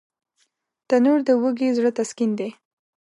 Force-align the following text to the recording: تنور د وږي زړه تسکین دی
تنور 0.87 1.19
د 1.27 1.29
وږي 1.41 1.69
زړه 1.77 1.91
تسکین 1.97 2.31
دی 2.39 2.49